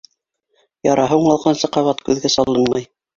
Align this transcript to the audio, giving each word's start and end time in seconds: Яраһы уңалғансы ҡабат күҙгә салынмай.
Яраһы 0.87 1.19
уңалғансы 1.25 1.69
ҡабат 1.75 2.01
күҙгә 2.09 2.33
салынмай. 2.37 2.87